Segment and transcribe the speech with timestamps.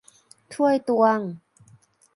[0.53, 1.19] ถ้วยตวง